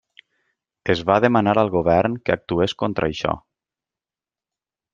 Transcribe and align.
Es 0.93 1.03
va 1.09 1.17
demanar 1.25 1.53
al 1.63 1.69
govern 1.75 2.15
que 2.29 2.35
actués 2.37 2.75
contra 2.85 3.11
això. 3.13 3.37